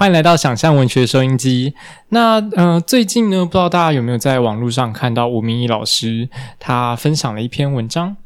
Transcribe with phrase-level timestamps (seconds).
[0.00, 1.74] 欢迎来到想象文学收音机。
[2.08, 6.26] 那呃，最近呢，不知道大家有没有在网络上看到吴明义老师
[6.58, 8.16] 他分享了一篇文章，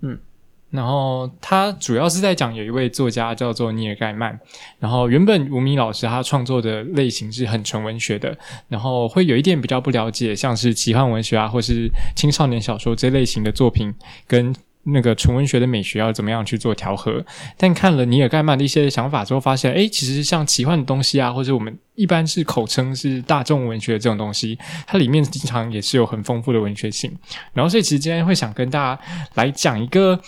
[0.00, 0.18] 嗯，
[0.70, 4.40] 然后他主要是在讲有一位作家叫做尼尔盖曼，
[4.78, 8.34] 然后原本吴明义老师他创作的类型是很纯文学的，
[8.68, 13.94] 然后会有一点比较不了解，像是奇幻文学啊，或是青少年小说这类型的作品
[14.26, 14.54] 跟。
[14.84, 17.24] 那个纯文学的美学要怎么样去做调和？
[17.56, 27.14] 但看了尼尔盖曼的一些想法之后，发现，哎，其实像奇幻的东西啊，或者我们一般是口称是大众文学这种东西，它里面经常也是有很丰富的文学性。
[27.52, 29.02] 然后，所以其实今天会想跟大家
[29.34, 30.18] 来讲一个，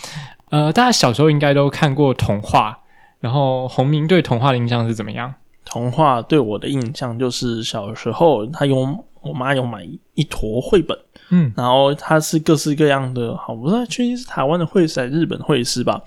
[0.50, 2.78] 呃，大家小时候应该都看过童话，
[3.20, 5.34] 然后洪明对童话的印象是怎么样？
[5.64, 10.98] 童话对我的印象就是小时候他有我妈有买一坨绘本。
[11.30, 16.02] 嗯，然后它是各式各样的，好，不知道确定是台湾的绘师还是日本绘师吧。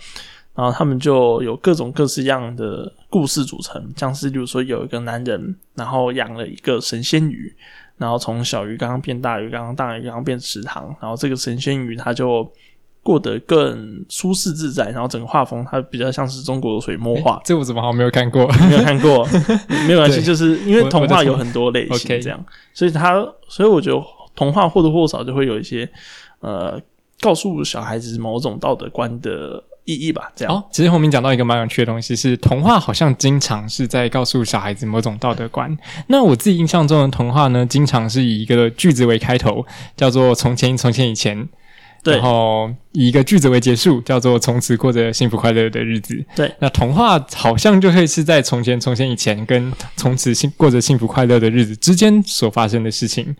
[0.55, 7.51] 然后他们就有各种各式样的故事组成，像是比如说有一个男人，然后养了一个神仙鱼，
[7.97, 12.47] 然后从小鱼缸变大鱼缸，大鱼缸变池塘，然后这个神仙鱼它就
[13.03, 17.39] 过得更舒适自在，然后整个画风它比较像是中国的水墨画。
[17.45, 18.47] 这我怎么好像没有看过？
[18.67, 19.27] 没有看过，
[19.85, 23.13] 没有关系，就是因为童话有很多类型这样，所以它，
[23.47, 24.03] 所以我觉得。
[24.35, 25.87] 童话或多或少就会有一些，
[26.39, 26.81] 呃，
[27.21, 30.31] 告诉小孩子某种道德观的意义吧。
[30.35, 30.51] 这样。
[30.51, 35.77] 哦，其实后面讲到一个蛮有趣的东西，是童话好像经常是在告诉小孩子某种道德观。
[36.07, 39.63] 那我自己印象中的童话呢，经常是以一个句子为开头，
[39.95, 41.47] 叫做“从前从前以前”。
[42.03, 46.13] 然后以一个句子为结束，叫做“从此过着幸福快乐的日子”。
[46.35, 53.35] 对，那童话好像就会是在从前、从前以前跟从此幸过着幸福快乐的日子之间所发生的事情。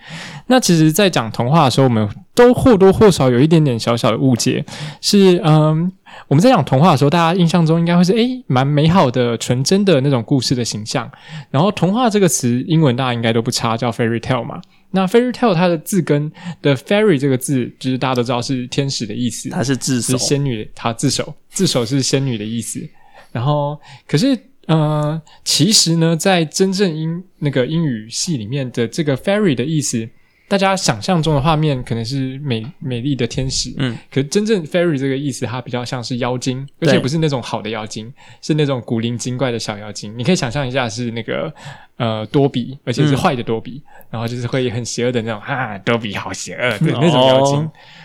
[0.48, 4.64] 那其实，在讲童话的时候，我们都或多或少有一点点小小的误解，
[5.02, 5.92] 是嗯，
[6.28, 11.10] 我们在讲童话的时候，大家印象中应该会是诶蛮美好的、纯真的那种故事的形象。
[11.52, 14.62] 然后，童话这个词，英文大家应该都不差，叫 fairy tale 嘛。
[14.92, 22.88] 那 fairy tale 它的字根的 fairy 这个字，就是大家都知道是天使的意思，它是自首，是仙女，它自首，自首是仙女的意思。
[23.32, 24.38] 然后，可是，
[24.68, 30.08] 呃，其实呢，在真正英那个英语系里面的这个 fairy 的意思。
[30.48, 40.14] 大家想象中的画面可能是美美丽的天使，嗯，可是真正 fairy 这个意思，它比较像是妖精，而且不是那种好的妖精，是那种古灵精怪的小妖精。
[40.16, 41.52] 你可以想象一下，是那个
[41.98, 43.82] 呃多比，而且是坏的多比，
[44.12, 47.56] 然后就是会很邪恶的那种，哈，多比好邪恶的那种妖精。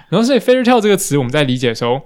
[0.09, 2.00] 然后所以 fairy tale 这个词，我们在理解的时候，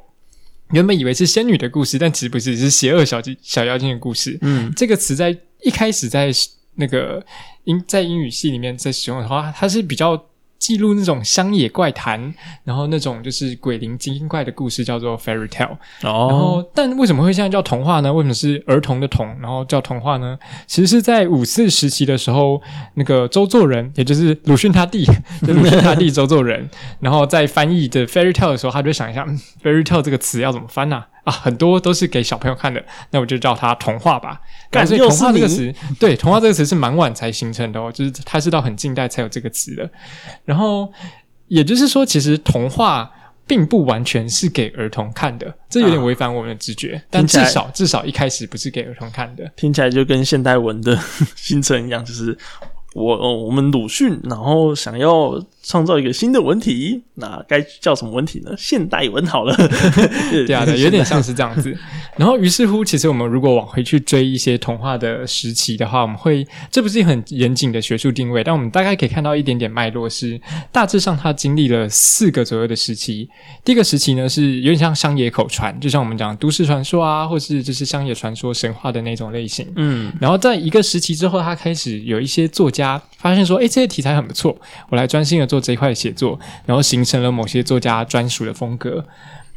[0.72, 4.36] 原本以为是仙女的故事，但其实不是，是邪恶小精小妖精的故事。
[4.40, 6.32] 嗯，这个词在一开始在
[6.76, 7.24] 那个
[7.64, 10.26] 英在英语系里面在使用的话，它是比较
[10.58, 15.76] 记录那种乡野怪谈，然后那种就是鬼灵精怪的故事，叫做 fairy tale。
[16.02, 18.12] 哦，然后但为什么会现在叫童话呢？
[18.12, 20.38] 为什么是儿童的童，然后叫童话呢？
[20.68, 22.62] 其实是在五四时期的时候，
[22.94, 25.04] 那个周作人，也就是鲁迅他弟，
[25.42, 29.26] 鲁迅他弟周作人，然后在翻译的 fairy tale 的时候，他就想一下
[29.62, 31.02] ，fairy tale 这个词要怎么翻呢？
[31.24, 34.40] 啊，很多都是给小朋友看的，那我就叫它童话吧。
[34.70, 39.88] 感觉童话这个词，对，童话这个词是蛮晚才形成的哦，就是它是到很近代才有这个词的。
[40.44, 40.92] 然后
[41.48, 43.10] 也就是说，其实童话
[43.46, 47.00] 并不完全是给儿童看的，这有点违反我们的直觉。
[47.08, 50.98] 但至少至少一开始不是给儿童看的，听起来就跟现代文的
[51.36, 52.36] 形成一样，就是
[52.94, 55.40] 我我们鲁迅，然后想要。
[55.62, 58.50] 创造一个新的文体，那该叫什么文体呢？
[58.58, 59.56] 现代文好了，
[60.46, 61.76] 对啊， 有点像是这样子。
[62.16, 70.40] 然后，于是乎，其实我们如果往回去追一些童话的时期的话，我们会这不是很严谨的学术定位，但我们大概可以看到一点点脉络，是
[70.72, 73.28] 大致上它经历了四个左右的时期。
[73.64, 79.66] 第一个时期呢，是有点像乡野口传，就像我们讲都市传说啊，或是就是乡野传说、神话的那种类型。
[79.76, 84.56] 嗯，然后在一个时期之后，他开始有一些作家发现说，哎，这些题材很不错，
[84.90, 85.46] 我来专心的。
[85.52, 89.04] 做这一块写作，然后形成了某些作家专属的风格。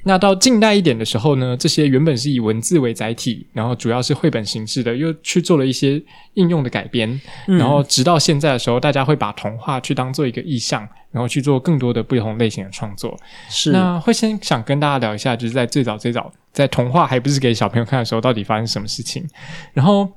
[0.04, 6.02] 那到近代一点的时候呢，这些原本是以文字为载体，然后主要是绘本形式的，又去做了一些
[6.34, 7.10] 应用的改编。
[7.46, 13.18] 然后直到现在的时候，大家会把童话去当做一个意象，然后去做更多的不同类型的创作。
[13.50, 19.26] 是那会先想跟大家聊一下，就是在最早最早，在童话还不是给小朋友看的时候，到底发生什么事情？
[19.74, 20.12] 然后。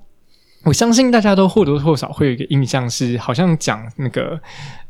[0.65, 4.39] 我相信大家都或多或少会有一个印象，是好像讲那个，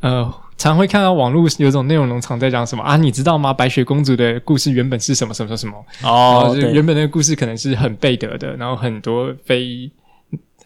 [0.00, 2.96] 呃，常会看到网络有种内容农场在讲什么啊？
[2.96, 3.55] 你知道吗？
[3.55, 5.72] 白雪公主的故事原本是什么什么什么？
[6.02, 9.90] 哦，原本那个故事可能是很背德的，然后很多非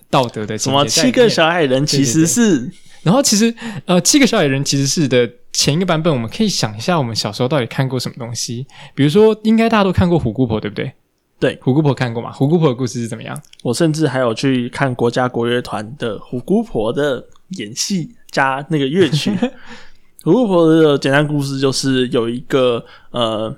[0.08, 0.56] 道德的。
[0.56, 2.70] 什么七个小矮人其实是？
[3.02, 3.54] 然后其实
[3.84, 8.66] 呃，七个小矮人其实是的前一个版本，我们可以想一下，我们小时候到底看过什么东西？
[8.94, 10.90] 比如说，应该大家都看过虎姑婆，对不对？
[11.38, 12.30] 对，虎姑婆看过吗？
[12.30, 13.36] 虎姑婆的故事是怎么样？
[13.64, 17.22] 我甚至还有去看国家国乐团的虎姑婆的
[17.58, 19.31] 演戏加那个乐曲。
[20.25, 23.54] 胡姑婆的简单故事就是有一个呃。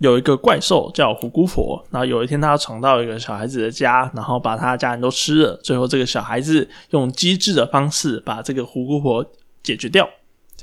[0.00, 5.54] 有一个怪兽叫胡姑婆，然后有一天他闯到一个小孩子的家，然后把他家人都吃了。
[5.62, 9.22] 最后这个小孩子用机智的方式把这个胡姑婆
[9.62, 10.08] 解决掉。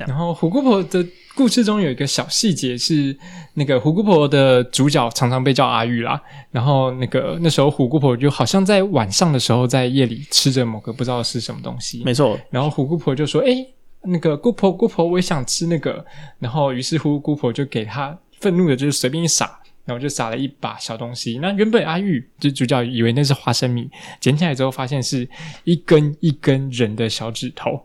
[0.06, 3.18] 然后虎姑婆的故事中有一个小细节是，
[3.54, 6.22] 那个虎姑婆的主角常常被叫阿玉啦。
[6.52, 12.40] 然后那个那时候虎姑婆就好像在晚上的时候在夜里吃着某个不知道是什么东西，没错。
[12.50, 13.66] 然后虎姑婆就说：“哎，
[14.04, 16.06] 那个姑婆姑婆，我也想吃那个。”
[16.40, 18.18] 然后于是乎姑婆就给他。
[18.40, 21.40] 愤怒的就是随便一撒，然后就撒了一把小东西。
[21.42, 23.90] 那原本阿玉就主角以为那是花生米，
[24.20, 25.28] 捡起来之后发现是
[25.64, 27.82] 一根一根人的小指头。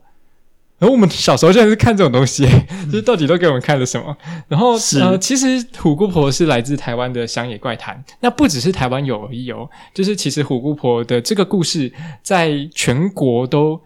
[0.83, 2.45] 然后我们小时候现在是看这种东西，
[2.91, 4.17] 就是到底都给我们看了什么？
[4.49, 9.69] 然后呃，其实虎姑婆是来自台湾的乡野怪谈，那不只是台湾有而已哦。
[9.93, 11.89] 就是其实虎姑婆的这个故事
[12.21, 13.79] 在全国都，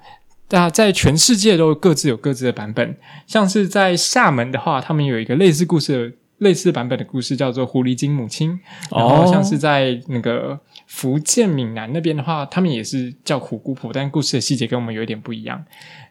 [0.48, 2.98] 大家在全世界都各自有各自的版本。
[3.28, 6.18] 像是在厦门的话，他们有一个类似故事。
[6.40, 8.52] 类似版本的故事叫做《狐狸精母亲》，
[8.96, 10.56] 然后像是在那个
[10.88, 15.64] 福建闽南那边的话，他们也是叫虎姑婆，但故事的细节跟我们有一点不一样。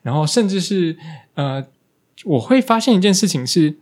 [0.03, 0.97] 然后甚至是
[1.35, 1.67] 呃，
[2.25, 3.77] 我会发现一件事情是，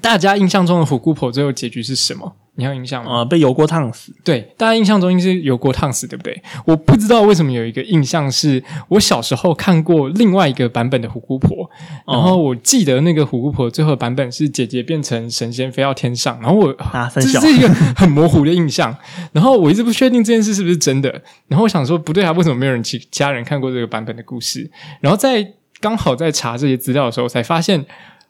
[0.00, 2.36] 大家印象中的虎姑婆最后结局是什么？
[2.56, 3.18] 你有印象吗？
[3.20, 4.14] 啊，被油锅烫死。
[4.22, 6.40] 对，大家印象中应该是油锅烫死，对不对？
[6.64, 11.68] 我不知道为什么有一个印象是我小时候看过另外一个版本的虎姑婆，
[12.06, 18.96] 然后我记得那个虎姑婆最后版本是姐姐变成神仙飞到天上，然后我啊，这是一个很模糊的印象，
[19.32, 21.10] 然后我一直不确定这件事是不是真的，
[21.48, 24.70] 然后我想说不对啊，为什么没有人其家人看过这个版本的故事？
[25.00, 27.84] 然后在刚好在查这些资料的时候，才发现。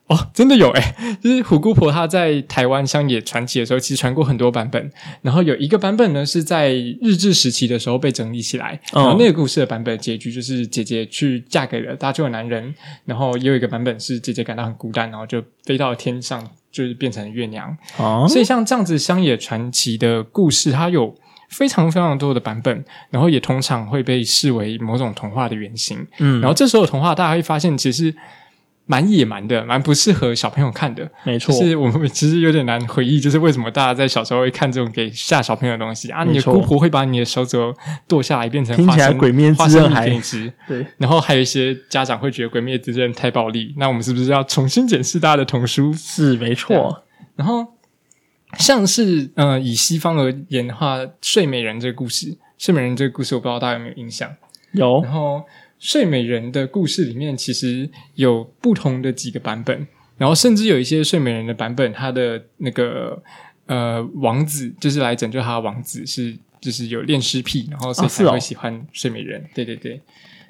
[0.07, 4.93] 哦，真的有诶，就是虎姑婆她在台湾乡野传奇的时候，其实传过很多版本。
[5.23, 8.79] 然后有一个版本呢，是在日治时期的时候被整理起来。
[8.93, 12.75] 然后那个故事的版本结局就是姐姐去嫁给了大舅的男人。
[13.07, 17.75] 然后也有一个版本是姐姐感到很孤单，然后就飞到天上，就是变成了月娘。
[17.97, 21.17] 哦，所以像这样子乡野传奇的故事，它有
[21.49, 26.07] 非常非常多的版本，然后也通常会被视为某种童话的原型。
[26.19, 28.15] 嗯，然后这时候童话大家会发现，其实。
[28.87, 31.11] 蛮野蛮的，蛮不适合小朋友看的。
[31.25, 36.23] 没错，是我们其实有点难回忆，就是为什么大家在小时候会看这种给吓小朋友的东西啊？
[36.25, 37.75] 你的姑婆会把你的手指头
[38.07, 40.53] 剁下来变成听起来鬼面之刃还吃。
[40.69, 45.93] 对，然后还有一些家长会觉得鬼灭之刃太暴力，那我们是不是要重新检视大家的童书？
[45.95, 47.05] 是没错。
[47.37, 47.67] 然后
[48.59, 54.31] 像是呃，以西方而言的话，睡美人这个故事，睡美人这个故事，我不知道大家有没有印象？
[54.73, 55.01] 有。
[55.03, 55.43] 然后。
[55.79, 59.87] 睡美人的故事里面其实有不同的几个版本，
[60.17, 63.23] 然后甚至有一些睡美人的版本，他的那个
[63.67, 69.45] 呃王子就是来拯救他的王子是就是有恋尸癖，然后所以才会喜欢睡美人。
[69.55, 70.01] 对对对，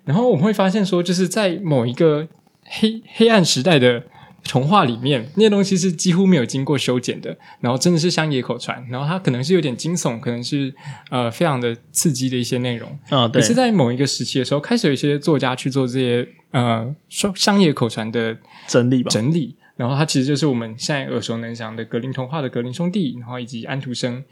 [0.05, 2.29] 然后我们会发现说，就是在某一个
[2.63, 4.03] 黑黑暗时代的。
[4.45, 10.73] 童话里面那些东西是几乎没有经过修剪的，然后真的是乡野口传，然后它可能是有点惊悚，可能是
[11.11, 13.27] 呃非常的刺激的一些内容啊。
[13.27, 18.37] 对，是在某一个时期的时候，开始有一些作家去做这些呃商商业口传的
[18.67, 19.57] 整理吧，整理。
[19.77, 24.23] 然后它其实就是我们现在耳熟能详的格林童话的格林兄弟，然后以及安徒生。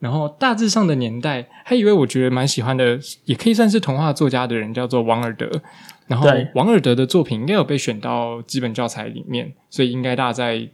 [0.00, 5.60] 然后大致上的年代，还以为我觉得蛮喜欢的，也可以算是童话作家的人，叫做王尔德。
[6.08, 10.68] 然后王尔德的作品应该有被选到基本教材里面，所以应该大家在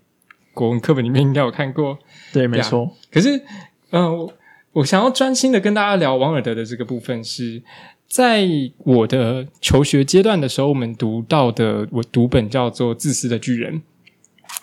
[0.54, 1.98] 国文课本里面应该有看过。
[2.32, 2.90] 对，没错。
[3.10, 3.42] 可是，
[3.90, 4.28] 嗯，
[4.72, 7.62] 我想要专心的跟大家聊王尔德的这个部分，是
[8.06, 13.74] 在我的求学阶段的时候，我们读到的我读本叫做《自私的巨人》。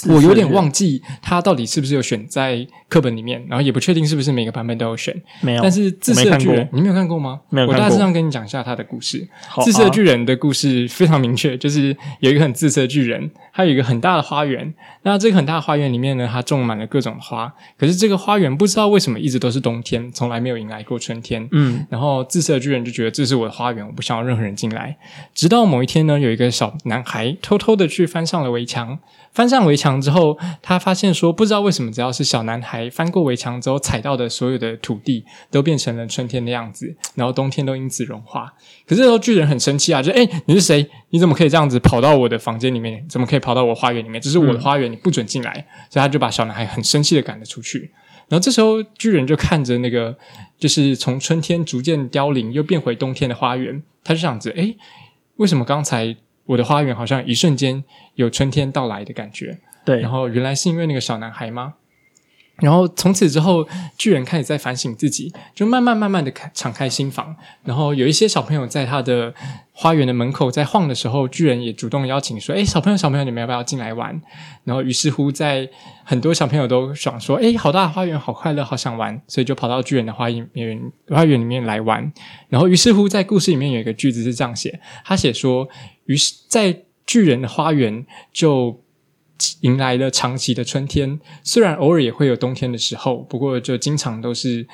[0.09, 5.15] 我有点忘记他到底是不是有选在课本里面，然后也不确定是不是每个版本都有选。
[5.41, 7.41] 没有，但是自私的巨人你没有看过吗？
[7.49, 7.67] 没有。
[7.67, 9.27] 我大致上跟你讲一下他的故事。
[9.63, 14.73] 自私的巨人的故事非常明确，就是有一个很自私的巨人，他有一个很大的花园。
[15.03, 17.51] 那这个很大的花园里面呢，它种满了各种花。
[17.77, 21.47] 可是这个花园不知道为什么一直都是冬天，从来没有迎来过春天。
[21.51, 21.85] 嗯。
[21.89, 24.97] 然后自私的巨人就觉得这是我的花园，我不想要任何人进来。
[25.33, 28.99] 直到某一天呢，有一个小男孩偷偷的去翻上了围墙。
[29.33, 38.53] 翻上围墙之后，他发现说，不知道为什么，只要是小男孩翻过围墙之后，踩到的所有的土地都变成了春天的样子，然后冬天都因此融化。
[38.85, 40.85] 可是这时候巨人很生气啊，就哎，你是谁？
[41.11, 43.05] 你怎么可以这样子跑到我的房间里面？
[43.07, 44.19] 怎么可以跑到我花园里面？
[44.19, 45.53] 这是我的花园，你不准进来。
[45.89, 47.91] 所以他就把小男孩很生气的赶了出去。
[48.27, 50.17] 然后这时候巨人就看着那个，
[50.57, 54.73] 就是从春天逐渐凋零又变回冬天的花园，他就想着，哎，
[55.35, 56.17] 为什么刚才？
[56.47, 57.81] 我的花园好像一瞬间
[58.15, 60.01] 有春天到来的感觉，对。
[60.01, 61.75] 然后原来是因为那个小男孩吗？
[62.61, 67.35] 然后从此之后，巨人开始在反省自己，就慢慢慢慢的开敞开心房。
[67.63, 69.33] 然后有一些小朋友在他的
[69.73, 74.21] 花园的门口在晃的时候，巨人也主动邀请说：“哎，小朋友，小朋友，你们要不要进来玩？”
[74.63, 75.67] 然后于是乎，在
[76.03, 80.47] 很多小朋友都想说：“哎，好大的花园，好快乐，好想玩。”所以就跑到巨人的花园
[81.09, 82.13] 花园里面来玩。
[82.47, 85.67] 然后于是乎，在故事里面有一个句子是这样写：他写说，
[86.05, 88.79] 于是在巨人的花园就。
[89.61, 94.67] 迎来了长期的春天，虽然偶尔也会有冬天的时候，不过就经常都是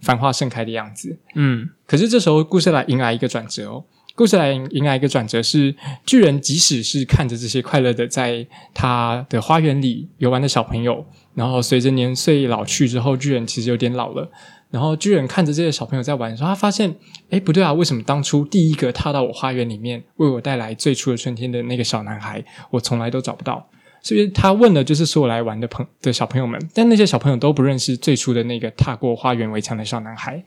[0.00, 1.18] 繁花盛开的样子。
[1.34, 3.84] 嗯，可是这时候故事来迎来一个转折哦，
[4.14, 5.74] 故事来迎来一个转折是
[6.04, 14.30] 巨人，即使是看着这些快乐的在他的花园里游玩的小朋友，然后随着年岁老去之后，巨人其实有点老了。
[14.70, 16.94] 然后巨人看着这些小朋友在玩的时候，他发现，
[17.30, 23.66] 哎，不对啊，为什么当初第一个踏到我花园里面为我带来最初的春天的那个小男孩，我从来都找不到？
[24.02, 30.42] 所以他问的就是所有来玩的朋的小朋友们，但那些小朋友都不认识最初的那个踏过花园围墙的小男孩。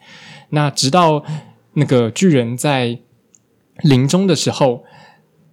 [0.50, 1.24] 那直到
[1.74, 2.98] 那个巨人在
[3.84, 4.84] 临终的时候，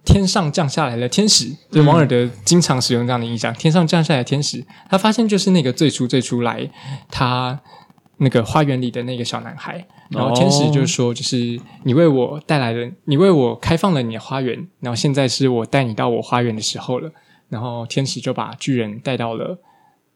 [0.05, 6.69] 天上降下来了天使，就王尔德经常使用这样的印象：天上降下来的天使，他发现就是那个最初最初来
[7.09, 7.59] 他
[8.17, 9.85] 那个花园里的那个小男孩。
[10.09, 17.11] 然后天使就说：“就是你为我带来了，你为我开放了你的花园，然后现在是我带你到我花园的时候了。”
[17.49, 19.59] 然后天使就把巨人带到了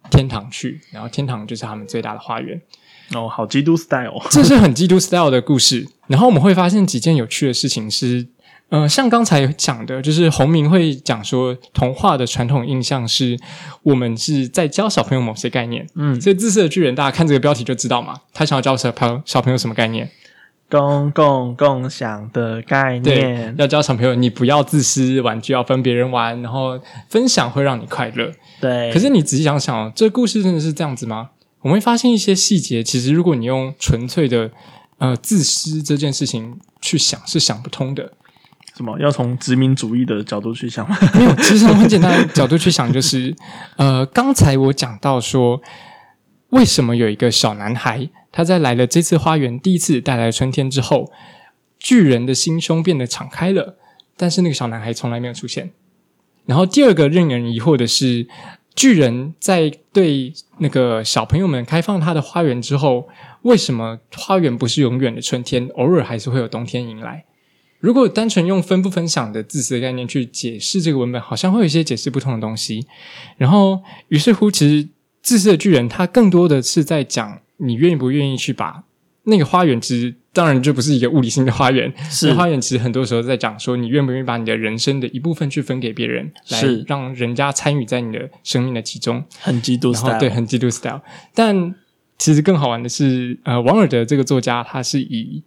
[0.09, 2.61] 天堂去，然后天堂就是他们最大的花园。
[3.13, 5.87] 哦，好基督 style，这是很基督 style 的故事。
[6.07, 8.25] 然后我们会发现几件有趣的事情是，
[8.69, 13.37] 呃，像刚才讲的，就是洪明会讲说，童话的传统印象是
[13.83, 15.87] 我们是在教小朋友某些概念。
[15.95, 20.09] 嗯，所以自私的巨人，大家看这个标题就知道嘛，他想要教小朋友小朋友什么概念？
[20.73, 28.31] 公共共享的概念，要教小朋友，你不要自私，玩具要分别人玩，然后分享会让你快乐。
[28.59, 31.29] 对，可是你仔细想想，这个故事真的是这样子吗？
[31.61, 34.49] 我们会发现一些细节，其实如果你用纯粹的
[34.97, 38.11] 呃自私这件事情去想，是想不通的。
[38.75, 38.97] 什么？
[38.99, 40.97] 要从殖民主义的角度去想吗？
[41.13, 43.31] 没有，其实从很简单的角度去想，就是
[43.77, 45.61] 呃，刚才我讲到说，
[46.49, 48.09] 为什么有一个小男孩？
[48.33, 51.11] 他在来了这次花园第一次带来春天之后，
[51.77, 53.77] 巨人的心胸变得敞开了，
[54.17, 55.71] 但是那个小男孩从来没有出现。
[56.47, 58.27] 然后第二个令人疑惑的是，
[58.75, 63.07] 巨人在对那个小朋友们开放他的花园之后，
[63.43, 67.25] 为什么花园不是永远的春天，偶尔还是会有冬天迎来？
[67.79, 72.87] 如果单纯用分不分享的自私的概念去解释这个文本，好像会有一些解释不通的东西。
[73.37, 74.89] 然后于是乎，其实
[75.21, 77.42] 自私的巨人他更多的是在讲。
[77.57, 78.83] 你愿意不愿意去把
[79.23, 79.79] 那个花园？
[79.79, 81.93] 其实当然就不是一个物理性的花园。
[82.09, 89.23] 是花园，其实很多时候在讲说，你愿不愿意把你的人生的一部分去分给别人，来让人家参与在你的生命的其中。
[89.39, 91.01] 很基督 style，对，很基督 style。
[91.33, 91.75] 但
[92.17, 95.43] 其实更好玩的是，呃，王尔德这个作家，他是以。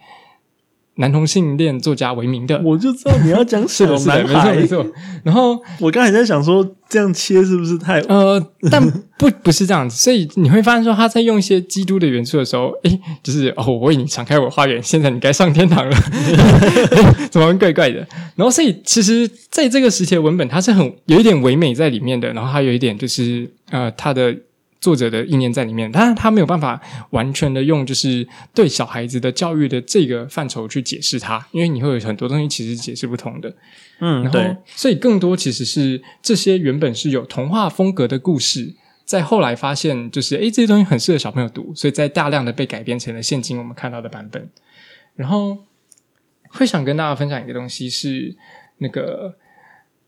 [0.96, 4.94] 男同性恋作家为名的，我就知道你要讲小 男孩，没错没错。
[5.24, 8.00] 然后我刚才在想说，这样切是不是太……
[8.00, 8.82] 呃，但
[9.18, 9.96] 不不是这样子。
[9.96, 15.96] 所以你会发现说，他在用一些基督的元素的时候，诶，就是哦，我为你敞开我花园，现在你该上天堂了，
[17.30, 17.98] 怎么怪怪的？
[18.34, 22.32] 然后，所以其实在这个时期的文本，它是很有一点唯美在里面的。
[22.32, 24.34] 然后，还有一点就是呃，它的。
[24.86, 28.24] 作者的意念在里面，但是他没有办法完全的用就是
[28.54, 33.52] 对小孩子的教育的这个范畴去解释它，因为你会有很多东西其实解释不同的。
[33.98, 44.48] 嗯，对，所以更多其实是这些原本是有童话风格的故事，在后来发现就是诶，这些东西很适合小朋友读，所以在大量的被改编成了现今我们看到的版本。
[45.16, 45.58] 然后
[46.50, 48.36] 会想跟大家分享一个东西是
[48.78, 49.34] 那个，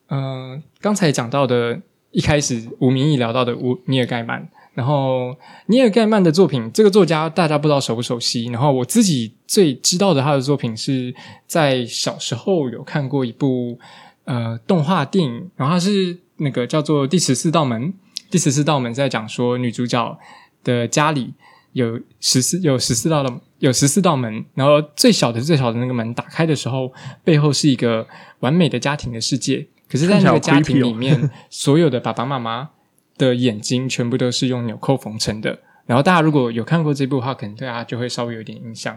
[0.09, 1.81] 嗯，刚才讲到的，
[2.13, 4.49] 一开始吴明义聊到的吴尼尔盖曼。
[4.79, 8.45] 然后尼尔盖曼的作品，这个作家大家不知道熟不熟悉。
[8.45, 11.13] 然后我自己最知道的他的作品是
[11.49, 13.77] 在小时候有看过一部
[14.23, 17.93] 呃动画电影，然后它是那个叫做《第十四道门》。
[18.31, 20.17] 第十四道门在讲说女主角
[20.63, 21.35] 的家里
[21.73, 26.93] 有十四有十四道的有十四道门，然后最小的最小的那个门打开的时候，
[27.25, 28.07] 背后是一个
[28.39, 29.67] 完美的家庭的世界。
[29.91, 32.71] 可是，在那个家庭里面，所有的爸爸妈妈。
[33.19, 35.59] 的眼睛全部都是用纽扣缝成的。
[35.85, 38.97] 然后大家如果有看过这部的话，可能对他就会稍微有点印象。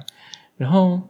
[0.57, 1.01] 然后，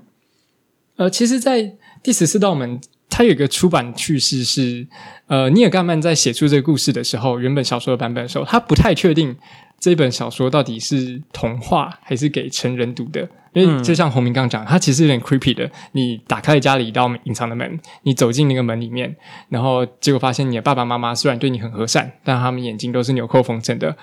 [0.96, 4.88] 呃，其实，在第十四道门，它有一个出版趣事是，
[5.28, 9.36] 呃，尼尔盖曼在写出这个故事的时候，原本小说的版本的时候，他不太确定
[9.82, 13.28] 这本小说到底是童话还是给成人读的。
[13.54, 15.70] 因为就像洪明刚讲，它其实有点 creepy 的。
[15.92, 19.14] 你打开了家里一道隐藏的门，你走进那个门里面，
[19.50, 23.98] 然后结果发现你的爸爸妈妈虽然对你很和善，但他们眼睛都是纽扣缝成的。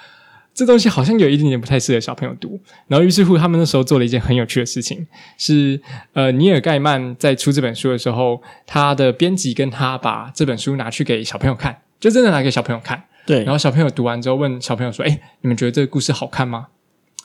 [0.53, 2.61] 这东西好像有一点点不太适合小朋友读。
[2.89, 5.07] 然后于是乎，他们那时候做了一件很有趣的事情，
[5.39, 5.81] 是
[6.13, 13.05] 呃，尼尔盖曼在出这本书的时候，他的编辑跟他把这本书拿去给小朋友看，就真的拿给小朋友看。
[13.29, 16.69] 对，然后小朋友读完之后问小朋友说：“哎，你们觉得这个故事好看吗？”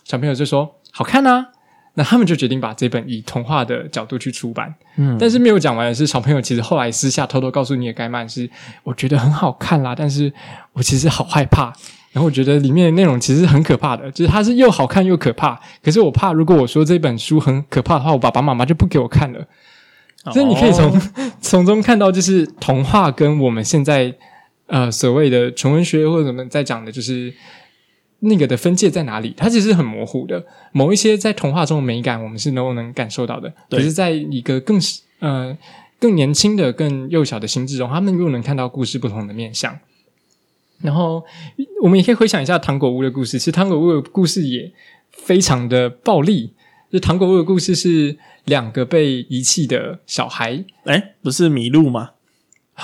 [0.04, 1.48] 小朋友就说：“好看啊。”
[1.96, 4.74] 那他们就决定把这本以童话的角度去出版。
[4.98, 8.50] 嗯，但是没有讲完的是，小朋友其实后来私下偷偷告诉尼尔盖曼是
[8.84, 10.34] ：“我觉得很好看啦，但是
[10.74, 11.72] 我其实好害怕。”
[12.12, 15.58] 然后我觉得里面的内容其实很可怕的，就是它是又好看又可怕。
[15.82, 19.40] 可是我怕，如果我说这本书很可怕的话，我爸爸妈妈就不给我看了。
[20.34, 21.02] 所以你可以从
[21.42, 24.14] 从中看到，就是童话跟我们现在
[24.74, 27.32] 呃所谓的纯文学或者什么在讲的，就是
[28.22, 29.32] 那个的分界在哪里？
[29.38, 30.44] 它其实很模糊的。
[30.72, 33.54] 某一些在童话中的美感，我们是能够能感受到的。
[33.70, 34.82] 可是在一个更
[35.20, 35.56] 呃
[36.00, 39.78] 更年轻的、更幼小的心智中，他们又能看到故事不同的面相。
[40.82, 41.24] 然后，
[41.84, 43.38] 我们也可以回想一下糖果屋的故事。
[43.38, 44.72] 其实糖果屋的故事也
[45.12, 46.52] 非常的暴力。
[46.92, 50.66] 就糖果屋的故事是两个被遗弃的小孩。
[50.86, 52.12] 哎，不是麋鹿吗？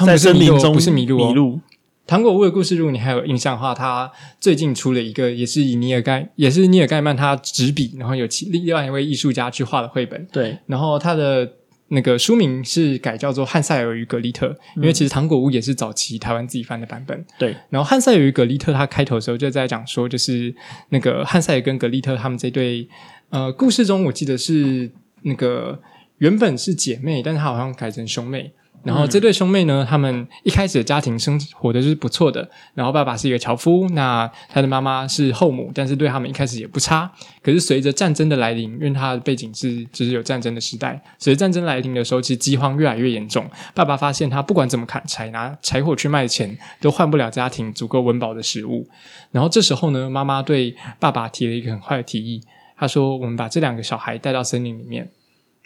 [0.06, 1.18] 在森林中不是麋鹿。
[1.18, 1.60] 麋鹿。
[2.10, 10.28] 糖果屋的故事，如果你还有印象的话，他最近出了一个，也是以尼尔盖，也是尼尔盖曼他执笔，然后有其另外一位艺术家去画的绘本。
[10.32, 10.58] 对。
[10.66, 11.54] 然后他的。
[11.92, 17.26] 那个书名是改叫做《汉塞尔与格丽特》，因为其实糖果屋也是早期台湾自己翻的版本。
[17.40, 20.54] 对，然后《汉塞尔与格丽特》它开头的时候就在讲说，就是
[20.90, 22.88] 那个汉塞尔跟格丽特他们这对
[23.30, 24.92] 呃故事中，我记得是
[25.24, 25.80] 那个
[26.20, 28.54] 原本是姐妹，但是他好像改成兄妹。
[28.84, 32.50] 然后这对兄妹呢，他们一开始的家庭生活的就是不错的。
[32.74, 37.12] 然后爸爸是一个樵夫，那他的妈妈是后母，但是对他们一开始也不差。
[37.44, 43.46] 可是随着战争的来临，因为他的背景是就是有战争的时代，随着战争来临的时候，其实饥荒越来越严重。
[43.74, 48.88] 爸爸发现他不管怎么砍柴，拿柴火去卖钱，都换不了家庭足够温饱的食物。
[49.32, 52.42] 然后这时候呢，妈妈对爸爸提了一个很坏的提议，
[52.78, 55.10] 他说：“我们把这两个小孩带到森林里面。”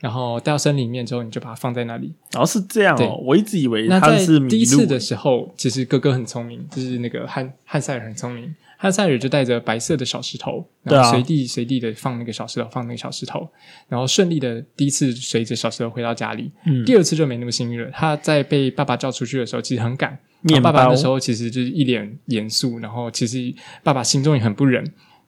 [0.03, 2.13] 然后到森林里面之后，你就把它放在那里。
[2.33, 4.17] 然后是这样哦，我一直以为那在
[4.49, 8.53] 第一次的时候，其实哥哥很聪明，就是那个汉汉塞尔很聪明。
[8.77, 13.47] 汉塞尔就带着白色的小石头，然后随地随地的放那个小石头，放那个小石头，
[13.87, 16.51] 然后顺利的第一次随着小石头回到家里。
[16.65, 17.89] 嗯，第二次就没那么幸运了。
[17.93, 20.19] 他在被爸爸叫出去的时候，其实很赶。
[20.61, 24.83] 爸爸的时候其实就是一脸严肃，然后其实爸爸心中也很不忍。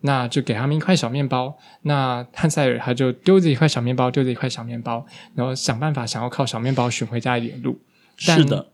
[0.05, 1.57] 那就给他们一块小面包。
[1.81, 7.79] 那汉塞尔他就丢着一块小面包，丢着一块小面包，然后想办法想要靠小面包寻回家里的路。
[8.17, 8.67] 是的，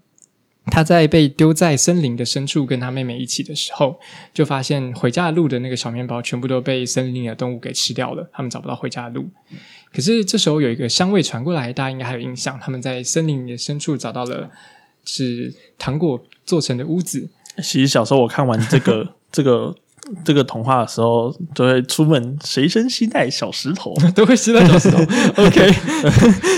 [0.66, 4.00] 他在被丢在森林的深处跟他妹妹一起的时候，
[4.34, 9.28] 就发现回家的路的那个小面包全部都被森林里的动物给吃掉了，他们找不到回家的路。
[9.92, 14.50] 可是这时候有一个香味传过来，大家应该还有印象，他们在森林里的深处找到了
[15.04, 17.30] 是糖果做成的屋子。
[17.58, 19.76] 其实小时候我看完这个 这个。
[20.24, 24.98] 这个童话的时候，都会出门随身携带小石头， 都会携带小石头。
[25.44, 25.68] OK，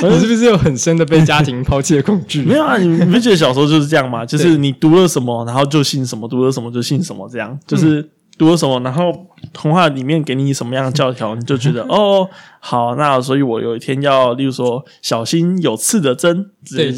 [0.10, 2.42] 你是不是有很深的被家庭抛弃的恐惧？
[2.46, 4.26] 没有啊，你不觉得小时候就是这样吗？
[4.26, 8.10] 就是你读了什么，然后就信什么；读了什么就信什么，这样就是。
[8.36, 8.80] 读了什么？
[8.80, 9.14] 然后
[9.52, 12.30] 童话里面给你什么样的教条，你就觉得 哦，
[12.60, 16.92] 好，那所以我有一天要，例如说小心有刺的针，对，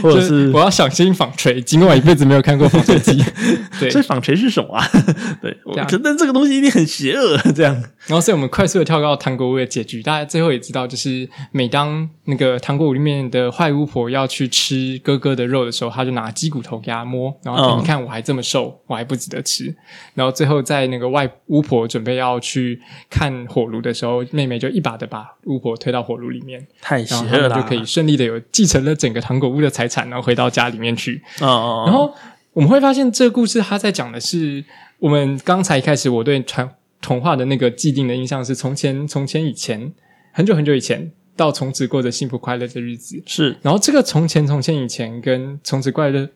[0.00, 3.22] 或者是我要小心纺锤，尽管一辈子没有看过纺锤机。
[3.80, 4.86] 对，所以纺锤是什么啊？
[5.42, 5.56] 对，
[5.88, 7.74] 可能这个东西一定很邪恶，这样。
[8.06, 10.02] 然后，所以我们快速的跳到糖果屋的结局。
[10.02, 19.74] 大家最后也知道，就是每当那个糖果屋里面的坏巫婆要去吃哥哥的肉的时候，他就拿鸡骨头给他摸，然后你看我还这么瘦，我还不值得吃。
[20.14, 31.22] 然后最后在那个外巫婆准备要去看火炉的时候，妹妹就一把的把巫婆推到火炉里面，太邪恶了，就可以顺利的有继承了整个糖果屋的财产，然后回到家里面去。
[31.40, 31.84] 哦哦。
[31.86, 32.12] 然后
[32.52, 34.64] 我们会发现，这个故事他在讲的是
[34.98, 36.68] 我们刚才一开始我对传。
[37.04, 39.92] 童话的那个既定的印象是从前，从前以前，
[40.30, 43.20] 很久很久以前，到从此过着幸福快乐的日子。
[43.26, 46.28] 是，然后这个从前，从前以前，跟从此快乐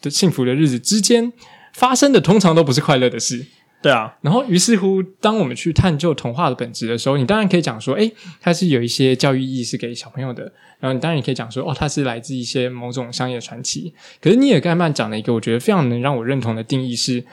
[0.00, 1.30] 的幸福的日子之间
[1.74, 3.44] 发生的，通常都不是快乐的事。
[3.86, 4.12] 对啊。
[4.20, 10.42] 然后，于是乎，当我们去探究童话的本质的时候，你当然可以讲说，哎，它是有一些教育意义是给小朋友的。
[10.80, 13.94] 然后，你当然也可以讲说，哦，它是来自一些某种商业传奇。
[14.20, 17.24] 可是，尼尔盖曼讲了一个我觉得非常能让我认同的定义是。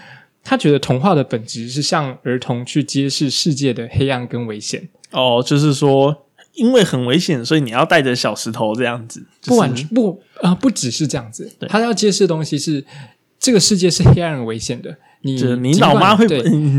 [0.45, 4.89] 他觉得童话的本质是向儿童去揭示世界的黑暗跟危险。
[5.11, 9.25] 哦，就是说，因为很危险，所以你要带着小石头这样子。
[9.45, 11.49] 不完全不啊，不只是这样子。
[11.69, 12.83] 他要揭示的东西是，
[13.43, 14.97] 这个世界是黑暗危险的。
[15.21, 16.25] 你你老妈会，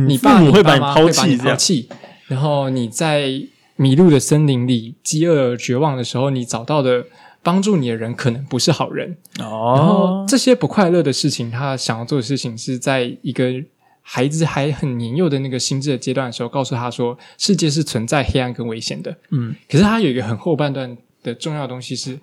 [0.09, 1.89] 你爸会把你抛弃抛弃。
[2.27, 3.31] 然后你在
[3.77, 7.05] 迷路的森林里，饥饿绝望的时候，你找到的。
[7.45, 13.53] 帮助你的人可能不是好人哦，然后这些不快乐的事情，他想要做的事情是在一个
[14.01, 19.15] 孩子还很年幼的那个心智的阶段的时候，告诉他说世界是存在黑暗跟危险的。
[19.29, 22.19] 嗯，可是他有一个很后半段的重要的东西是，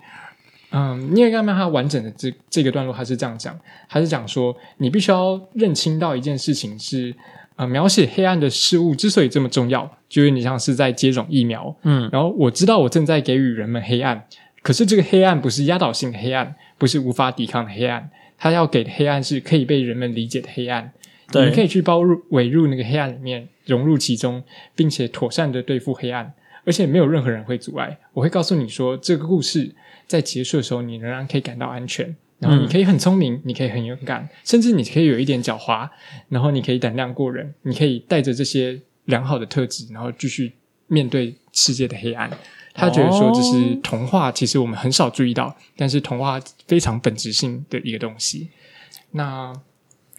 [0.72, 3.58] 嗯，尼尔盖曼他完整的这这个段落他是这样讲，
[3.88, 7.14] 他是讲说你必须要认清到一件事情是，
[7.56, 14.26] 呃，描写黑暗的事物之所以这么重要，就是你像是在接种疫苗，嗯，然后我知道我正在给予人们黑暗，
[14.62, 20.92] 可是这个黑暗不是压倒性的黑暗，不是无法抵抗的黑暗，他要给的黑暗是可以被人们理解的黑暗。
[21.30, 24.42] 对你可以去包入围入那个黑暗里面，融入其中，
[24.74, 26.30] 并且妥善的对付黑暗，
[26.66, 27.98] 而且没有任何人会阻碍。
[28.12, 29.74] 我会告诉你说，这个故事
[30.12, 32.14] 在结束的时候，你仍然可以感到安全。
[32.38, 35.88] 然后你可以很聪明，你可以很勇敢，甚至你可以有一点狡猾，
[36.28, 40.52] 然后你可以胆量过人，你可以带着这些良好的特质，然后继续
[40.88, 42.28] 面对世界的黑暗。
[42.74, 48.48] 他觉得说，这是童话，其实我们很少注意到，但是童话非常本质性的一个东西。
[49.12, 49.52] 那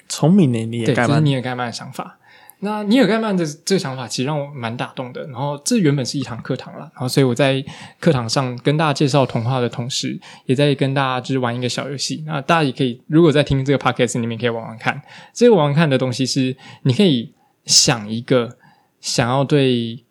[0.07, 1.09] 聪明呢，你也对，盖曼。
[1.09, 2.17] 这是尼尔盖曼的想法。
[2.63, 5.25] 那尼尔盖曼的这个想法其实让我蛮打动的。
[5.27, 7.63] 然后这原本是一堂课堂了，然后所以我在
[7.99, 12.23] 课堂上跟大家介绍童话的同时，也在跟大家就是玩一个小游戏。
[12.25, 15.01] 那大家也可以，如果在听这个 podcast，你们可以玩玩看。
[15.33, 17.33] 这个玩玩看的东西是，你可以
[17.65, 18.57] 想一个
[19.01, 20.03] 想要对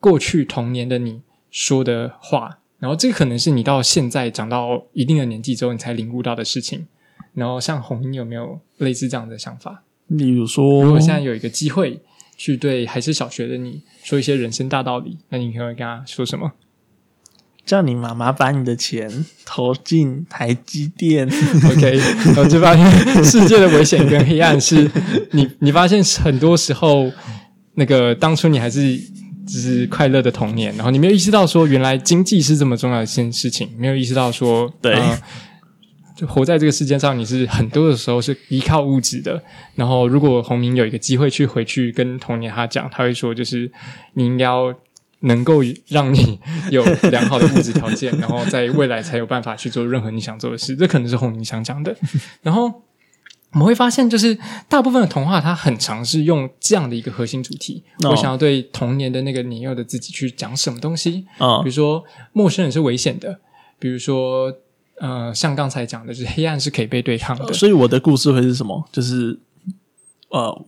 [0.00, 6.88] 过去童年的你说的话，然后这可能是你到现在长到一定的年纪之后，你才领悟到的事情。
[7.34, 9.84] 然后像红，你有没有类似这样的想法？
[10.10, 12.00] 例如说，如果现在有一个机会
[12.36, 16.52] 去对还是小学的你说一些人生大道理，那你可能会跟他说什么
[17.64, 21.28] 叫你妈妈把你的钱投进台积电
[21.70, 21.96] ，？OK，
[22.26, 24.90] 然后就发现世界的危险跟黑暗是
[25.32, 27.12] 你，你发现很多时候
[27.74, 28.98] 那个当初你还是
[29.46, 35.18] 只是快乐的童年，然后你没有意识到说原来经济是这么重要的一件事情，没有意识到说对呃
[36.16, 39.42] 就活在这个世界上，你是很多的时候是依靠物质的。
[39.74, 43.70] 然后，如果洪明有一个机会去回去跟童年他讲，他会说，就是
[44.14, 44.74] 你应该要
[45.20, 46.38] 能够让你
[46.70, 50.76] 有良好的物质条件，然后在未来才有办法去做任何你想做的事。
[50.76, 51.94] 这可能是洪明想讲的。
[52.42, 52.64] 然后
[53.52, 57.82] 我们会发现，就是大部分的童话它很尝试用这样的一个核心主题。
[58.04, 61.26] 哦我想要对童年的那个年幼的自己去讲什么东西。
[61.38, 63.40] 啊比如说陌生人是危险的，
[63.78, 64.52] 比如说
[65.00, 67.52] 呃，像刚才讲的，就是黑暗是可以被对抗的。
[67.54, 68.86] 所以我的故事会是什么？
[68.92, 69.38] 就是
[70.28, 70.64] 呃，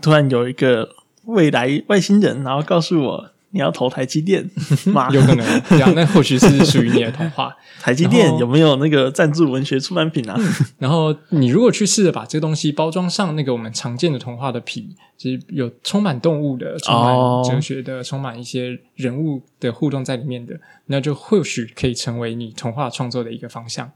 [0.00, 0.88] 突然有一个
[1.26, 4.50] 未来外星人，然后告诉我你要投台积电
[4.92, 5.08] 吗？
[5.10, 7.56] 有可能哦，对啊，那或许是属于你的童话。
[7.80, 10.36] 台积电有没有那个赞助文学出版品啊？
[10.78, 23.92] 然后你如果去试着把这个东西包装上那个我们常见的童话的皮，就是有充满动物的、充哦满哲学的、充满一些人物的互动在里面的，那就或许可以成为你童话创作的一个方向。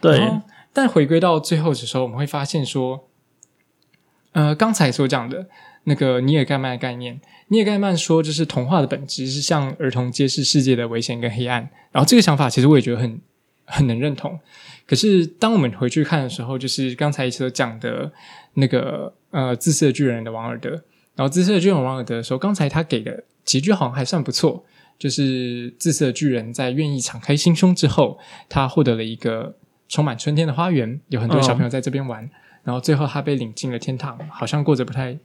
[0.00, 0.20] 对，
[0.72, 3.08] 但回归到最后的时候，我们会发现说，
[4.32, 5.46] 呃，刚才所讲的
[5.88, 11.68] 那个尼尔盖曼的概念，尼尔盖曼说，就是童话的本质是向儿童揭示世界的危险跟黑暗。
[11.92, 13.20] 然后这个想法，其实我也觉得很
[13.64, 14.38] 很能认同。
[14.86, 18.12] 可是当我们回去看的时候，就是刚才所讲的
[18.54, 20.70] 那个呃自私的巨人的王尔德，
[21.14, 24.64] 然后自私的巨人王尔德的时候，刚才他给的结局好像还算不错。
[24.98, 28.18] 就是自私的巨人在愿意敞开心胸之后，
[28.48, 29.54] 他获得了一个
[29.88, 32.28] 充满春天的花园，有很多小朋友在这边玩。
[32.64, 35.16] 然后最后他被领进了天堂，好像过着不太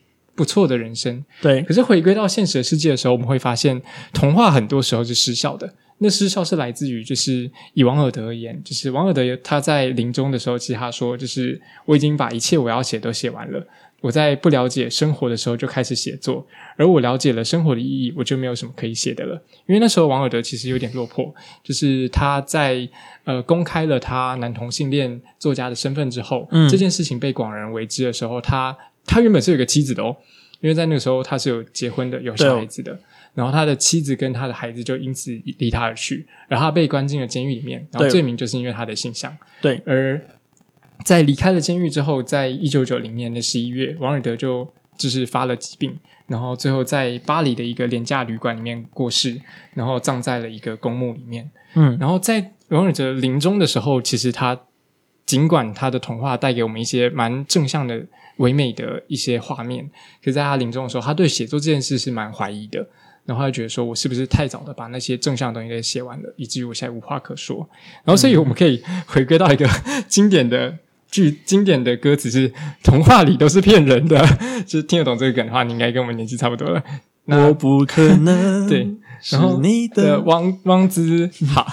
[0.42, 1.24] 不错的人生。
[1.40, 3.80] 对，可是回归到现实的世界的时候，我们会发现
[4.12, 5.72] 童话很多时候是失效的。
[6.00, 13.64] 那失效是来自于，就是以王尔德而言，就是王尔德他在临终的时候，其实他说，就是我已经把一切我要写都写完了。
[14.02, 16.44] 我在不了解生活的时候就开始写作，
[16.76, 19.40] 而我了解了生活的意义，我就没有什么可以写的了。
[19.68, 21.32] 因为那时候王尔德其实有点落魄，
[21.64, 22.90] 就是他在
[23.26, 30.16] 呃公开了他男同性恋作家的身份之后，嗯这件事情被广人为之的时候，他他原本是有个妻子的哦，
[30.60, 32.98] 因为在那个时候他是有结婚的，有小孩子的。
[33.34, 39.34] 然后他的妻子跟他的孩子就因此离他而去，然后他被关进了监狱里面，然后罪名就是因为他的性向。
[39.62, 40.20] 对，而
[41.06, 49.40] 在离开了监狱之后，在一九九零年的十一月，王尔德就就是发了疾病，然后最后在巴黎的一个廉价旅馆里面过世，
[49.76, 51.50] 然后葬在了一个公墓里面。
[51.76, 54.60] 嗯，然后在王尔德临终的时候，其实他
[55.26, 58.06] 尽管他的童话带给我们一些蛮正向的、
[58.38, 59.86] 唯美的一些画面，
[60.20, 62.88] 可是在他临终的时候，他对写作这件事是蛮怀疑的。
[63.24, 67.70] 然后他就觉得说，我是不是太早的把那些正向的东西给写完了，以至于我现在无话可说。
[68.04, 69.70] 然后，所以我们可以回归到一个
[70.08, 70.76] 经典的
[71.10, 72.52] 句、 经典的歌词是
[72.84, 74.20] “童话里都是骗人的”，
[74.66, 76.84] 就是听得懂这个梗的话，你应该跟我们年纪差不多了。
[77.26, 78.92] 那我不可能对
[79.30, 81.68] 然后你的的王王子 好，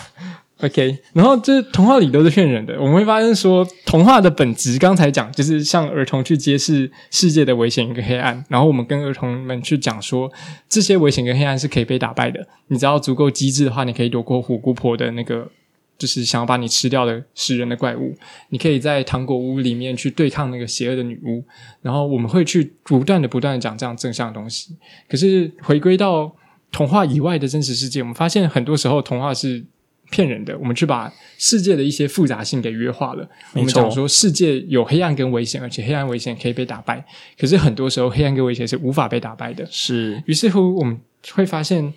[0.61, 2.77] OK，然后这童话里都是骗人的。
[2.81, 8.45] 我们会发现说，童话的本质，刚才讲就是向儿童去揭示世界的危险跟黑暗。
[8.49, 10.29] 然后我们跟儿童们去讲说，
[10.69, 12.45] 这些危险跟黑暗是可以被打败的。
[12.67, 15.49] 你只要足够机智的话，你可以躲过虎姑婆的那个，
[15.97, 18.17] 就是想要把你吃掉的食人的怪物。
[18.49, 21.45] 你可以在糖果屋里面去对抗那个邪恶的女巫。
[21.83, 24.75] 然后我们会去不断的、不断的讲这样正向的东西。
[25.09, 26.35] 可是回归到
[26.73, 29.65] 童话以外的真实世界，我们发现很多时候童话是。
[30.11, 33.29] 骗人的，我们去把世界的一些复杂性给约化了。
[33.55, 37.05] 我们讲说世界有黑暗跟危险，而且黑暗危险可以被打败。
[37.39, 39.67] 可是很多时候，黑暗跟危险是无法被打败的。
[39.71, 40.99] 是，于是乎我们
[41.33, 41.93] 会发现，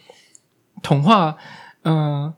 [0.83, 1.37] 童话，
[1.83, 2.33] 嗯，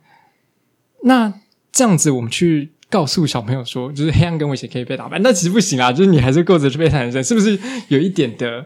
[1.03, 1.33] 那
[1.71, 8.65] 这样子我们去告诉小朋友说，就是黑暗跟危险可以被打败，那其实不行啊，就是你还是过着悲惨人生，是不是有一点的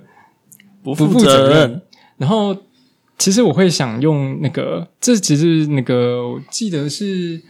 [0.84, 1.82] 不负责任？
[2.17, 2.67] 然后。
[3.18, 7.42] 其实我会想用那个，这其实那个我记得是，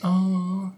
[0.00, 0.72] 啊，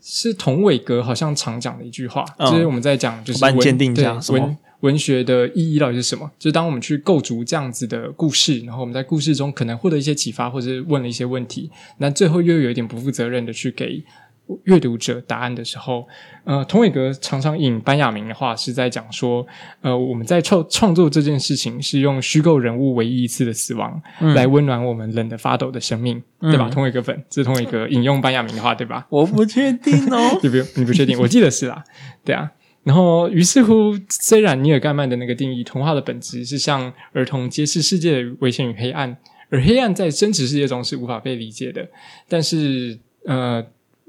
[0.00, 6.30] 是童伟格好像常讲的一句话，就是我们在讲就是鉴定对文文学的意义到底是什么？
[6.38, 14.04] 就是当我们去构筑这样子的故事，然后我们在故事中可能获得一些启发，或者是问了一些问题，那最后又有一点不负责任的去给。
[14.64, 16.06] 阅读者答案的时候，
[16.44, 19.46] 呃，童伟格常常引班亚明的话，是在讲说，
[19.80, 24.00] 呃，我们在创创作这件事情是用虚构人物唯一一次的死亡
[24.34, 26.68] 来温暖我们冷得发抖的生命，对吧？
[26.68, 29.06] 童伟格粉，这是童伟格引用班亚明的话，对吧？
[29.10, 31.18] 我不确定哦， 你不你不确定？
[31.18, 31.82] 我记得是啦，
[32.24, 32.50] 对啊。
[32.82, 39.16] 然后，于是乎，虽然尼尔盖曼的那个定义，童话的本质是向儿童揭示世界的危险与黑暗，
[39.48, 41.88] 而黑暗在真实世界中是无法被理解的，
[42.28, 43.64] 但是，呃。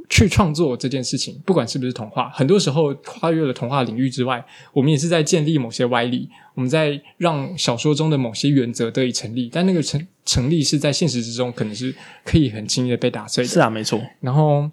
[0.09, 13.49] 去创作这件事情，不管是不是童话，很多时候跨越了童话领域之外，我们也是在建立某些歪理，我们在让小说中的某些原则得以成立，但那个成成立是在现实之中可能是可以很轻易的被打碎的。
[13.49, 14.01] 是啊，没错。
[14.21, 14.69] 然后，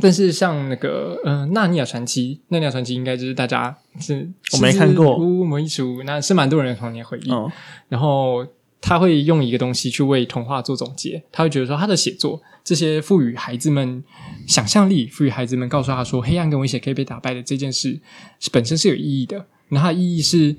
[0.00, 7.30] 但是像那个呃《纳尼亚传奇》，《纳尼亚传奇》应该就是大家是我没看过，乌梅族，那是蛮多人的童年回忆。
[7.88, 8.46] 然后。
[8.80, 14.04] 他会用一个东西去为童话做总结，他会觉得说他的写作这些赋予孩子们
[14.46, 17.98] 想象力，赋予孩子们告诉他说黑暗跟危险可以被打败的这件事
[18.52, 19.46] 本身是有意义的。
[19.70, 20.54] 那它的意义是，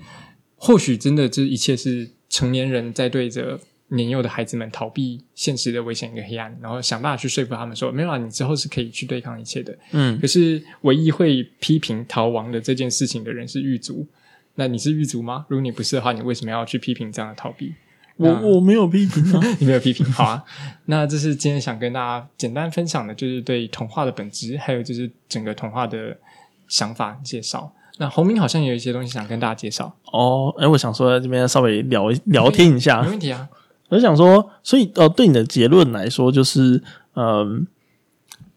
[0.55, 9.77] 或许真的这一切是成年人在对着年幼的孩子们逃避现实的危险跟黑暗，然后想办法去说服他们说没有啊，你之后是可以去对抗一切的。
[9.91, 14.07] 嗯，可是唯一会批评逃亡的这件事情的人是狱卒。
[14.55, 15.45] 那你是狱卒吗？
[15.47, 17.75] 如果你不是的话，你为什么要去批评这样的逃避？
[18.19, 20.43] 我我没有批评啊， 你没有批评，好啊。
[20.85, 26.17] 那这是今天想跟大家简单分享的，就是对童话的本质，还有就是整个童话的
[26.67, 27.71] 想法介绍。
[27.97, 30.53] 那洪明好像有一些东西想跟大家介绍哦。
[30.57, 33.47] 哎，我想说在这边稍微聊聊天一下，没问题啊。
[33.87, 36.83] 我想说，所以呃，对你的结论来说，就是
[37.15, 37.65] 嗯，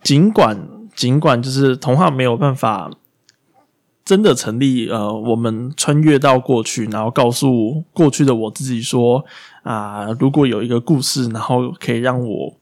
[0.02, 2.90] 尽管尽管就是童话没有办法。
[4.04, 4.88] 真的成立？
[4.90, 9.24] 呃，我们穿越到过去，然后告诉过去的我自己说：
[9.62, 12.54] 啊，如果有一个故事，然后可以让我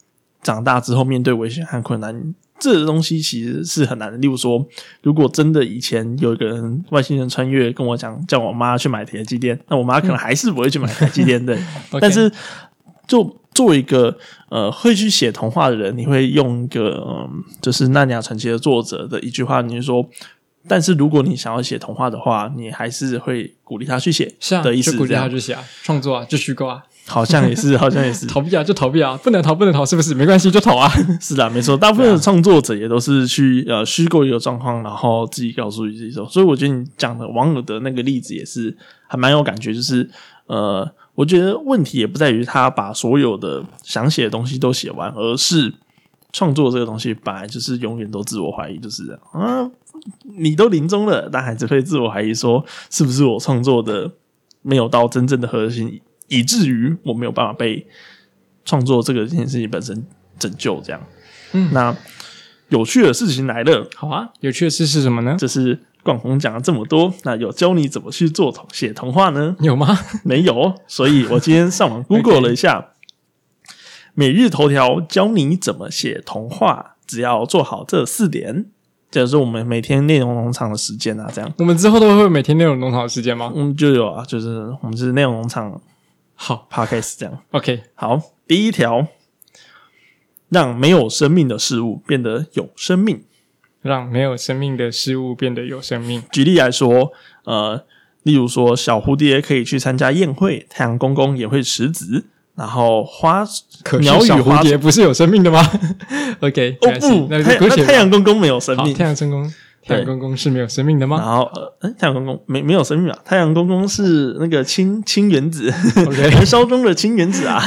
[0.42, 4.18] 长大之后面对危险和困难，这东西其实是很难的。
[4.18, 4.66] 例如说，
[5.02, 11.56] 如果真的以前有一个人外星人穿越跟我讲，叫我妈去买台积电，那我妈可能还是不会去买台积电的。
[12.00, 12.30] 但是，
[13.06, 14.16] 就作为一个
[14.50, 20.06] 呃会去写童话的人，你会用一个嗯，就是《纳尼亚传奇》的作者的一句话，你就说。
[20.68, 30.14] 但是如果你想要写童话的话，你还是会鼓励他去写，是啊，的意思，鼓励他去写啊，创作啊，就虚构啊，好像也是， 好像也是，逃避啊，就逃避啊，不能逃，不能逃，是不是？
[30.14, 40.08] 没关系，就逃啊， 是啊，没错，大部分的创作者也都是去呃虚构一个状况，然后自己告诉自己说，所以我觉得你讲的网友的那个例子也是还蛮有感觉，就是
[40.46, 45.72] 呃，我觉得问题也不在于他把所有的想写的东西都写完，而是
[46.32, 49.70] 创作这个东西本来就是永远都自我怀疑，就是这样啊。
[50.36, 54.12] 你都临终了，但还是会自我怀疑，说是不是我创作的
[54.62, 57.86] 没有到真正的核心，以至于我没有办法被
[58.64, 60.06] 创作这个这件事情本身
[60.38, 60.80] 拯救。
[60.80, 61.02] 这样，
[61.52, 61.96] 嗯，那
[62.68, 65.36] 有趣的事情来了，好啊，有趣的事是什么呢？
[65.38, 69.56] 就是冠宏讲了这么多，那有教你怎么去做写童话呢？
[69.60, 69.98] 有吗？
[70.24, 72.90] 没有，所以我今天上网 Google 了一下，
[74.14, 78.66] 每日头条教你怎么写童话，只要做好这四点。
[79.10, 83.52] 假如说我们每天内容农场的时间啊，这样，我们之后都会每天内容农场的时间吗？
[83.56, 85.80] 嗯，就有啊，就是我们是内容农场，
[86.36, 89.08] 好 p a d k a s 这样，OK，好，第一条，
[90.48, 93.24] 让没有生命的事物变得有生命，
[93.82, 96.22] 让没有生命的事物变得有生命。
[96.30, 97.12] 举例来说，
[97.44, 97.84] 呃，
[98.22, 102.26] 例如说小蝴蝶可以去参加宴会，太阳公公也会辞职。
[102.60, 103.42] 然后花
[103.82, 105.66] 可鸟语花蝴蝶不是有生命的吗？
[106.40, 111.16] OK，哦不，那太那太阳公公没有生命，太阳公公太阳公公是没有生命的吗？
[111.16, 115.72] 然后呃，太阳公公没没有生命啊，太阳公公是那个氢氢原子，
[116.30, 117.62] 燃烧中的氢原子啊，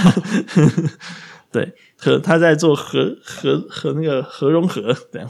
[1.51, 5.27] 对，和他在做核核核那个核融合这样，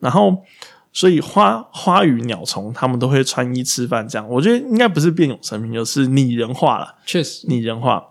[0.00, 0.44] 然后。
[0.90, 6.96] 所以花花与鸟虫，他们都会穿衣吃饭，这样我觉得应该不是变有生命，就是拟人化了。
[7.06, 8.02] 确实，拟人化。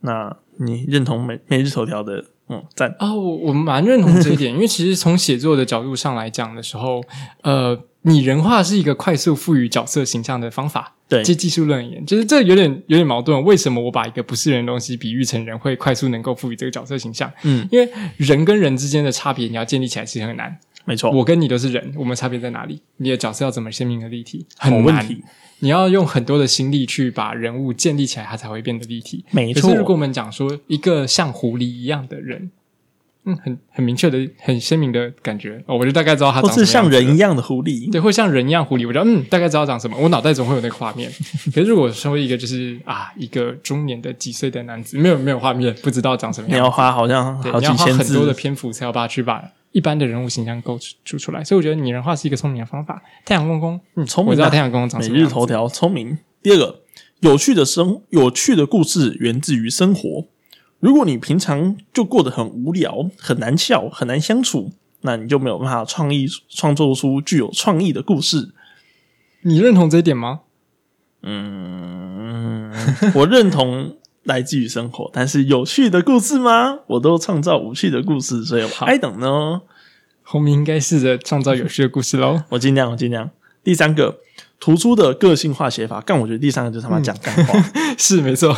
[0.00, 3.14] 那你认同每每日头条的嗯赞啊？
[3.14, 7.02] 我我蛮认同这一点，因为其实从写作的角度上来讲的时候，
[7.42, 10.94] 呃，拟人化是一个快速赋予角色形象的方法。
[11.08, 13.42] 对，接技术论而言，就是这有点有点矛盾。
[13.42, 17.32] 为什么我把一个不是人的东西比喻成人，会快速能够赋予这个角色形象？
[17.44, 20.54] 嗯，因为人跟人之间的差别，你要建立起来是很难。
[20.84, 22.80] 没错，我跟你都是人，我们差别在哪里？
[22.98, 24.46] 你的角色要怎么鲜明的立体？
[24.58, 25.06] 很难，
[25.60, 29.24] 你要用很多的心力去把人物建立起来，它才会变得立体。
[29.30, 32.50] 没错，如果我们讲说一个像狐狸一样的人。
[33.28, 41.12] 嗯，很很明确的、很鲜明的感觉哦，我就大概知道它长什么是像人一样的狐狸，对，会像人一样狐狸，我就嗯，大概知道长什么，我脑袋总会有那个画面。
[41.54, 51.44] 可是如果身为一个就是啊，一个中年的几岁的男子，没有没有画面，不知道长什么样，你要花好像好几千字，很多的篇幅才要把去把一般的人物形象构筑出来。
[51.44, 53.02] 所以我觉得拟人化是一个聪明的方法。
[53.26, 55.22] 太阳公公，嗯，聪明，我知道太阳公公长什么样。
[55.22, 56.16] 每日头条，聪明。
[56.42, 56.80] 第二个，
[57.20, 60.26] 有趣的生，有趣的故事源自于生活。
[60.80, 68.50] 如果你平常就过得很无聊、很难笑、很难相处，那你就没有办法创意创作出具有创意的故事。
[69.42, 70.40] 你认同这一点吗？
[71.22, 72.72] 嗯，
[73.14, 76.80] 我认同来自于生活，但是有趣的故事吗？
[76.86, 79.62] 我都创造无趣的故事，所以我还等呢。
[80.22, 82.42] 后面应该试着创造有趣的故事喽。
[82.50, 83.30] 我尽量，我尽量。
[83.64, 84.18] 第三个。
[84.60, 87.64] 突出的个性化写法，但我觉得第三个就是他妈讲干话，
[87.96, 88.56] 是没错。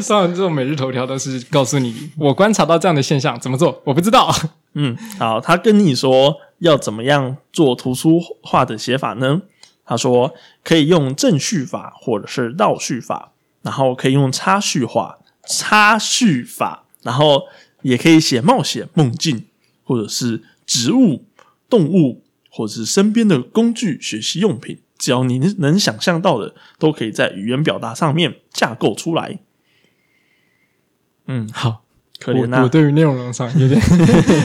[0.00, 3.82] 上完之后，每日头条都是告诉你，我观察到这样的现象，怎么做？
[3.84, 4.32] 我不知道。
[4.74, 9.42] 嗯，好，他跟你说要怎么样做图书化的写法呢？
[9.84, 10.32] 他说
[10.62, 13.32] 可以用正序法或者是倒序法，
[13.62, 17.42] 然后可以用插序法、插序法，然后
[17.82, 19.46] 也可以写冒险、梦境，
[19.82, 21.24] 或者是植物、
[21.68, 24.78] 动物，或者是身边的工具、学习用品。
[25.00, 29.40] 只要你能想象到的，都可以在语言表达上面架构出来。
[31.26, 31.84] 嗯，好，
[32.18, 32.62] 可怜呐。
[32.62, 33.80] 我对于内容上有点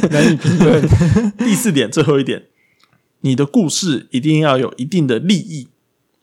[0.10, 0.82] 难以评论。
[1.38, 2.46] 第四点，最后一点，
[3.20, 5.68] 你的故事一定要有一定的利益，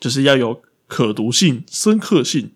[0.01, 2.53] 就是要有可读性、深刻性。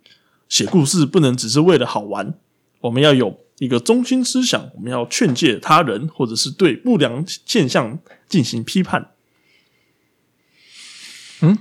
[0.48, 2.34] 写故事不能只是为了好玩，
[2.80, 9.10] 我们要有一个中心思想，我们要劝诫他人，或者是对不良现象进行批判。
[11.42, 11.56] 嗯，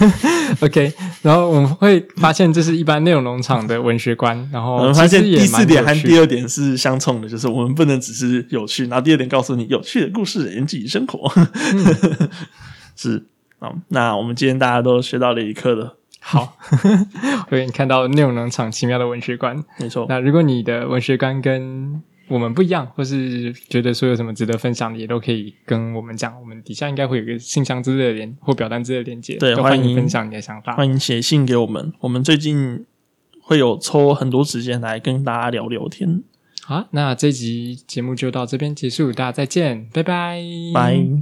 [0.60, 11.32] OK，然后我们会发现这是一般内容农场的文学观，然后我们发现第四点和第二点是相冲的，就是我们不能只是有趣，然后第二点告诉你有趣的故事源自于生活，
[12.96, 13.26] 是。
[13.62, 16.56] 啊，那我们今天大家都学到了一课了，好，
[17.48, 26.38] 我给你看到内容农场奇妙的文学观，没错，那如果你的文学观跟我们不一样，或是觉得说有什么值得分享的，也都可以跟我们讲。
[26.40, 31.92] 我们底下应该会有一个信箱之类的连或表单之类的连接，对，欢迎分享你的想法，欢迎写信给我们。
[32.00, 32.86] 我们最近
[33.40, 36.22] 会有抽很多时间来跟大家聊聊天。
[36.64, 40.40] 好，那这集节目就到这边结束，大家再见，拜拜，
[40.72, 41.12] 拜。